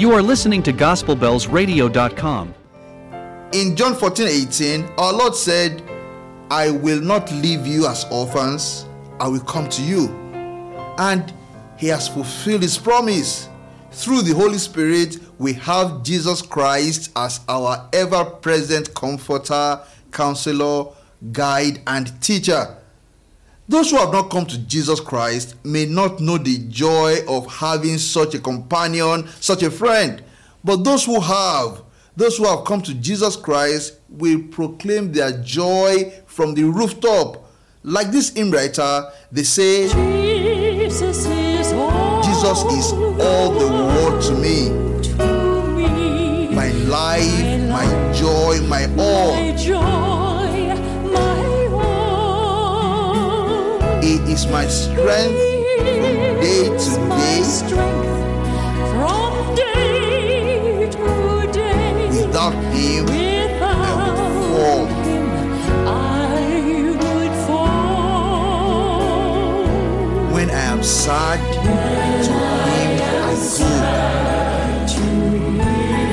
[0.00, 2.54] You are listening to GospelBellsRadio.com.
[3.52, 5.82] In John 14 18, our Lord said,
[6.50, 8.86] I will not leave you as orphans,
[9.20, 10.08] I will come to you.
[10.96, 11.30] And
[11.76, 13.50] He has fulfilled His promise.
[13.92, 19.82] Through the Holy Spirit, we have Jesus Christ as our ever present comforter,
[20.12, 20.94] counselor,
[21.30, 22.79] guide, and teacher.
[23.70, 27.98] Those who have not come to Jesus Christ may not know the joy of having
[27.98, 30.24] such a companion, such a friend.
[30.64, 31.84] But those who have,
[32.16, 37.48] those who have come to Jesus Christ will proclaim their joy from the rooftop.
[37.84, 44.34] Like this hymn writer, they say, Jesus is all, Jesus is all the world to
[44.34, 44.66] me.
[45.04, 46.48] to me.
[46.52, 49.36] My life, my joy, my all.
[49.36, 49.89] My joy,
[54.40, 55.38] is my strength
[55.76, 57.42] from day to day.
[57.42, 58.20] strength
[58.92, 61.06] from day to
[61.52, 62.08] day.
[62.08, 64.16] Without Him, Without
[64.52, 64.86] fall.
[64.86, 65.26] him,
[65.86, 66.40] I
[67.02, 67.84] would fall.
[70.34, 71.62] when I am sad, to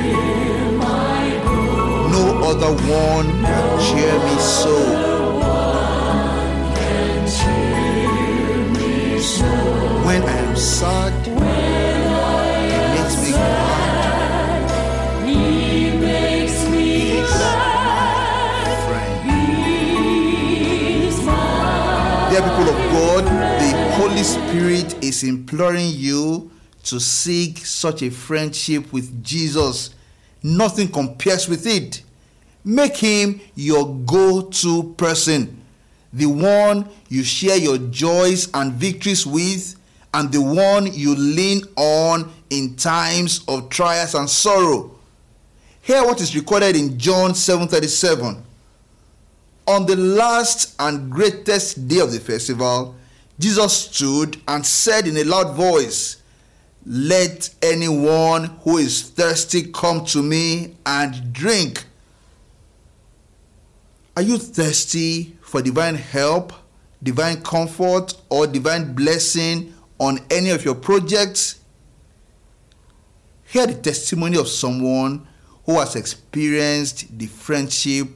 [0.04, 0.84] Him I
[1.46, 1.62] go.
[2.16, 5.07] No other one can cheer me so.
[10.58, 11.34] Sad, He
[12.96, 14.70] makes me glad.
[15.26, 18.66] He makes me glad.
[18.88, 19.32] Friend.
[21.00, 22.32] He's mine.
[22.32, 23.24] Dear people of God,
[23.62, 26.52] the Holy Spirit is imploring you
[26.86, 29.92] to seek such a friendship with Jesus.
[30.42, 32.02] Nothing compares with it.
[32.64, 35.62] Make him your go to person,
[36.12, 39.76] the one you share your joys and victories with,
[40.14, 44.92] and the one you lean on in times of trials and sorrow.
[45.82, 48.44] Hear what is recorded in John 7:37.
[49.68, 52.96] On the last and greatest day of the festival,
[53.40, 56.18] Jesus stood and said in a loud voice,
[56.86, 61.84] Let anyone who is thirsty come to me and drink.
[64.16, 66.54] Are you thirsty for divine help,
[67.04, 71.60] divine comfort, or divine blessing on any of your projects?
[73.46, 75.28] Hear the testimony of someone
[75.66, 78.08] who has experienced the friendship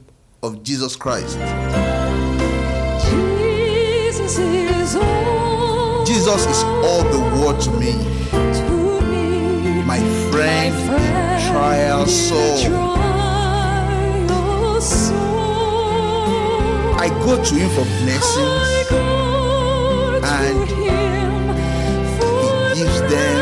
[0.42, 1.38] of Jesus Christ.
[3.08, 7.92] Jesus is all Jesus is all the world to me,
[8.30, 9.82] to me.
[9.84, 10.00] my
[10.30, 12.58] friend in trial soul.
[12.64, 14.30] Trial
[14.80, 15.16] soul.
[16.98, 21.31] I go to him for blessings, I go to and him for he
[22.84, 23.38] gives them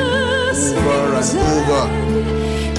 [0.86, 1.82] over and over.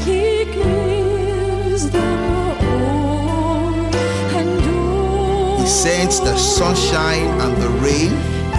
[0.05, 2.19] He gives them
[2.61, 3.95] all
[4.37, 5.59] and all.
[5.59, 8.11] He sends the sunshine and the rain.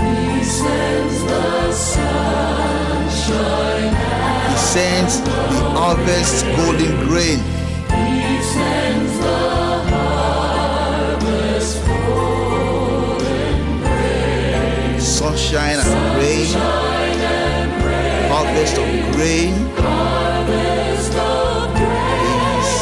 [0.03, 3.13] He sends the sunshine.
[4.51, 5.31] He sends the
[5.79, 7.39] harvest golden grain.
[7.39, 9.43] He sends the
[9.95, 13.21] harvest full
[15.01, 15.92] Sunshine and rain.
[18.63, 22.77] Harvest of grain harvest of grace.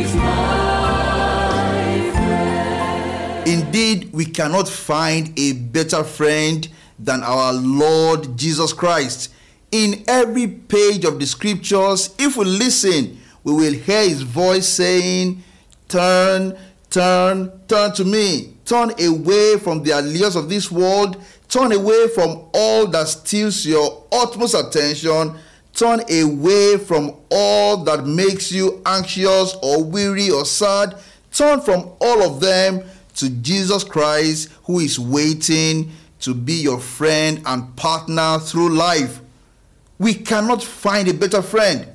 [0.00, 3.48] is my friend.
[3.48, 6.68] Indeed, we cannot find a better friend
[6.98, 9.32] than our Lord Jesus Christ.
[9.70, 15.44] In every page of the scriptures, if we listen, we will hear his voice saying,
[15.86, 16.58] Turn,
[16.96, 18.54] turn, turn to me.
[18.64, 21.22] Turn away from the allures of this world.
[21.46, 25.36] Turn away from all that steals your utmost attention.
[25.74, 30.96] Turn away from all that makes you anxious or weary or sad.
[31.30, 32.82] Turn from all of them
[33.16, 39.20] to Jesus Christ, who is waiting to be your friend and partner through life.
[39.98, 41.88] We cannot find a better friend.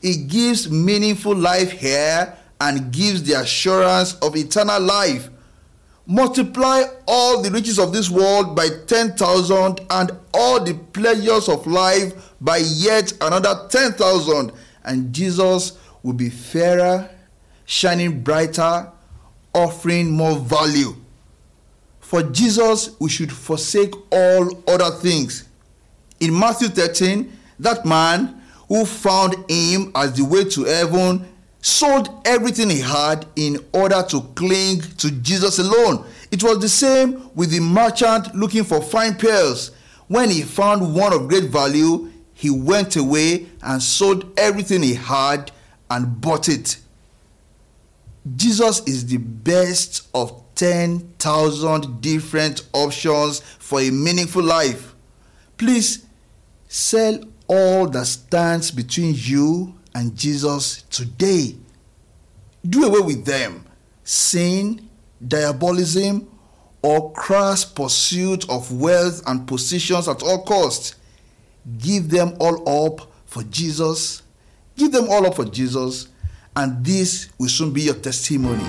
[0.00, 5.30] It gives meaningful life here and gives the assurance of eternal life.
[6.06, 12.14] Multiply all the riches of this world by 10,000 and all the pleasures of life
[12.40, 14.52] by yet another 10,000,
[14.84, 17.10] and Jesus will be fairer,
[17.66, 18.90] shining brighter,
[19.52, 20.96] offering more value.
[22.00, 25.46] For Jesus, we should forsake all other things.
[26.20, 31.28] In Matthew 13, that man who found him as the way to heaven
[31.68, 36.04] sold everything he had in order to cling to Jesus alone.
[36.30, 39.72] It was the same with the merchant looking for fine pearls.
[40.08, 45.52] When he found one of great value, he went away and sold everything he had
[45.90, 46.78] and bought it.
[48.36, 54.94] Jesus is the best of 10,000 different options for a meaningful life.
[55.56, 56.04] Please
[56.68, 61.56] sell all that stands between you and Jesus today.
[62.68, 63.64] Do away with them
[64.04, 64.88] sin,
[65.26, 66.28] diabolism,
[66.82, 70.94] or crass pursuit of wealth and positions at all costs.
[71.78, 74.22] Give them all up for Jesus.
[74.76, 76.08] Give them all up for Jesus,
[76.56, 78.64] and this will soon be your testimony.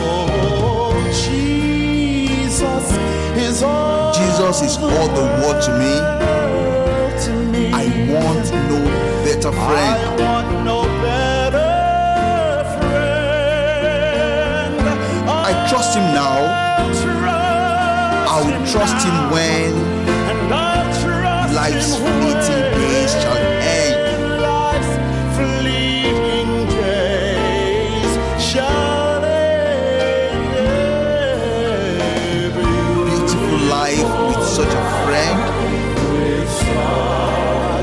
[0.00, 2.62] Oh, Jesus
[3.36, 6.00] is all Jesus is all the world to me.
[7.72, 8.78] I want no
[9.24, 10.17] better friend.
[15.98, 16.38] Him now.
[18.28, 19.74] I'll trust him trust him when.
[21.54, 23.12] Life's fleeting days
[28.48, 29.58] shall end.
[33.10, 35.38] Beautiful life with such a friend.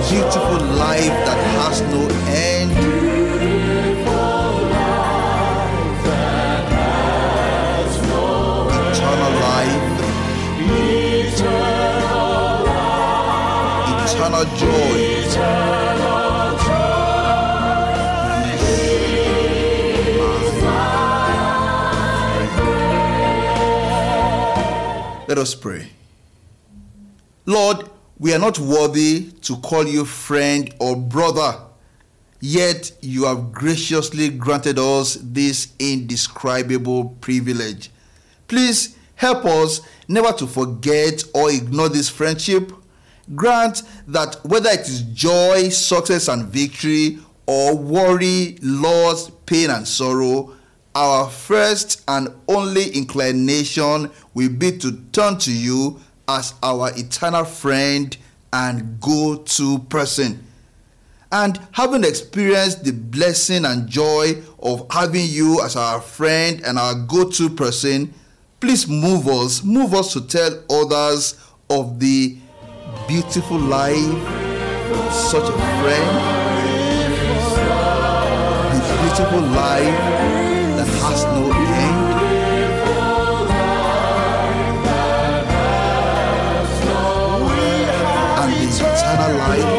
[0.10, 2.85] Beautiful life that has no end.
[14.58, 15.06] Joy.
[25.28, 25.90] Let us pray.
[27.48, 27.90] Lord,
[28.20, 31.60] we are not worthy to call you friend or brother,
[32.40, 37.90] yet you have graciously granted us this indescribable privilege.
[38.48, 42.72] Please help us never to forget or ignore this friendship.
[43.34, 47.18] Grant that whether it is joy, success, and victory,
[47.48, 50.54] or worry, loss, pain, and sorrow,
[50.94, 58.16] our first and only inclination will be to turn to you as our eternal friend
[58.54, 60.44] and go to person.
[61.32, 66.94] And having experienced the blessing and joy of having you as our friend and our
[66.96, 68.14] go to person,
[68.62, 71.36] please move us, move us to tell others
[71.70, 72.38] of the
[73.08, 74.46] beautiful life
[75.12, 76.12] such a friend,
[78.82, 80.00] the beautiful life
[80.78, 82.06] that has no end.
[88.42, 89.72] and the eternal life,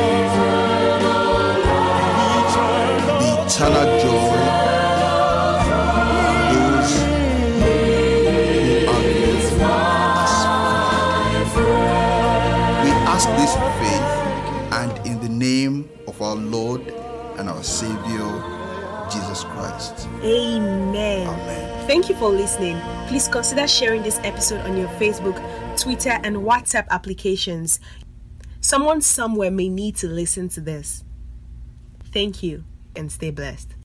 [3.20, 4.25] the eternal joy,
[16.26, 16.81] our Lord
[17.38, 18.26] and our Savior,
[19.12, 20.08] Jesus Christ.
[20.23, 21.28] Amen.
[21.28, 21.87] Amen.
[21.87, 22.81] Thank you for listening.
[23.06, 25.37] Please consider sharing this episode on your Facebook,
[25.78, 27.78] Twitter, and WhatsApp applications.
[28.61, 31.05] Someone somewhere may need to listen to this.
[32.12, 32.64] Thank you
[32.96, 33.75] and stay blessed.